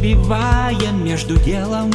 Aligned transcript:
убиваем 0.00 1.04
между 1.04 1.36
делом. 1.36 1.90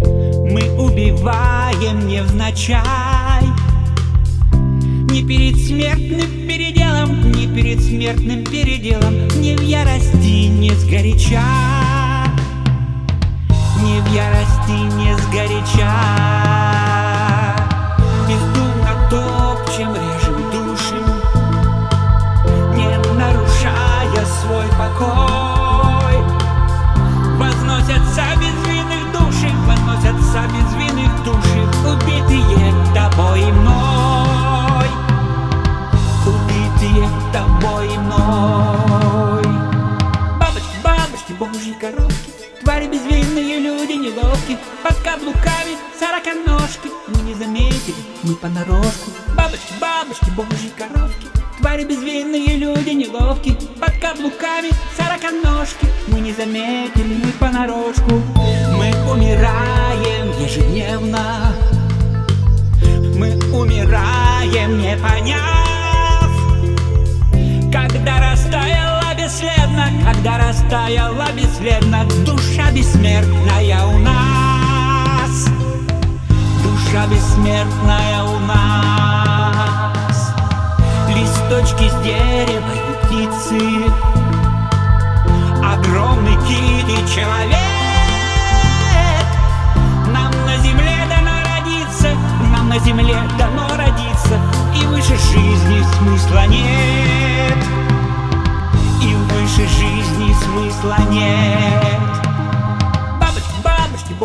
Мы 0.00 0.70
убиваем 0.78 2.06
невзначай 2.06 2.84
Не 5.10 5.22
перед 5.22 5.56
смертным 5.56 6.46
переделом 6.46 7.32
Не 7.32 7.46
перед 7.46 7.82
смертным 7.82 8.44
переделом 8.44 9.28
Не 9.40 9.56
в 9.56 9.62
ярости, 9.62 10.48
не 10.48 10.70
сгоряча. 10.72 11.42
Не 13.82 14.00
в 14.00 14.14
ярости, 14.14 14.96
не 14.96 15.16
сгоряча 15.16 16.33
мной. 38.18 39.44
Бабочки, 40.38 40.76
бабочки, 40.82 41.32
божьи 41.32 41.74
коровки 41.80 42.30
Твари 42.62 42.86
безвинные, 42.86 43.58
люди 43.60 43.92
неловки 43.92 44.58
Под 44.82 44.96
каблуками 45.02 45.76
сороконожки 45.98 46.88
Мы 47.08 47.22
не 47.22 47.34
заметили, 47.34 47.94
мы 48.22 48.34
понарошку. 48.36 49.10
Бабочки, 49.36 49.72
бабочки, 49.80 50.30
божьи 50.30 50.70
коровки 50.76 51.26
Твари 51.60 51.84
безвинные, 51.84 52.56
люди 52.56 52.90
неловки 52.90 53.56
Под 53.78 53.98
каблуками 54.00 54.70
сороконожки 54.96 55.86
Мы 56.08 56.20
не 56.20 56.32
заметили, 56.32 57.20
мы 57.22 57.32
понарошку. 57.32 58.22
Мы 58.76 58.92
умираем 59.10 60.30
ежедневно. 60.42 61.54
Мы 63.16 63.36
умираем, 63.52 64.78
не 64.78 64.96
растаяла 70.74 71.26
бесследно 71.36 72.04
Душа 72.26 72.70
бессмертная 72.72 73.86
у 73.86 73.98
нас. 73.98 75.46
Душа 76.64 77.06
бессмертная 77.06 78.24
у 78.24 78.38
нас. 78.40 80.34
Листочки 81.08 81.88
с 81.88 82.02
дерева 82.02 82.72
и 82.74 83.06
птицы. 83.06 83.60
Огромный 85.62 86.36
кит 86.48 86.88
и 86.88 87.14
человек 87.14 87.83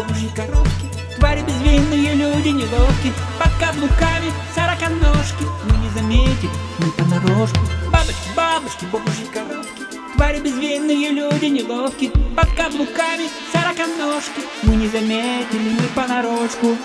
божьи 0.01 0.29
коровки 0.35 0.87
Твари 1.17 1.41
безвинные, 1.41 2.15
люди 2.15 2.49
неловки 2.49 3.13
Под 3.37 3.51
каблуками 3.59 4.31
сороконожки. 4.55 5.45
Мы 5.65 5.77
не 5.77 5.89
заметили, 5.89 6.49
мы 6.79 6.91
понарошку. 6.91 7.59
Бабочки, 7.91 8.29
бабочки, 8.35 8.85
божьи 8.85 9.25
коровки 9.33 9.83
Твари 10.15 10.39
безвинные, 10.39 11.09
люди 11.11 11.45
неловки 11.45 12.11
Под 12.35 12.49
каблуками 12.51 13.29
сороконожки. 13.51 14.41
Мы 14.63 14.75
не 14.75 14.87
заметили, 14.87 15.69
мы 15.69 15.87
понарошку 15.95 16.77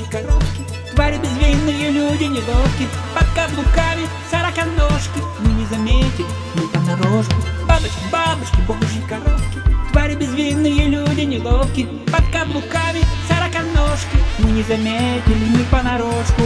божьи 0.00 0.10
коровки 0.10 0.64
Твари 0.94 1.18
безвинные, 1.18 1.90
люди 1.90 2.24
неловки 2.24 2.86
Под 3.14 3.28
каблуками 3.34 4.06
сороконожки 4.30 5.20
Мы 5.40 5.52
не 5.52 5.66
заметили, 5.66 6.26
мы 6.54 6.68
понарошку 6.68 7.34
Бабочки, 7.66 8.02
бабочки, 8.12 8.60
божьи 8.66 9.02
коровки 9.08 9.60
Твари 9.92 10.14
безвинные, 10.14 10.86
люди 10.86 11.22
неловки 11.22 11.88
Под 12.06 12.26
каблуками 12.32 13.02
сороконожки 13.28 14.16
Мы 14.38 14.50
не 14.50 14.62
заметили, 14.62 15.44
мы 15.56 15.64
понарошку 15.70 16.42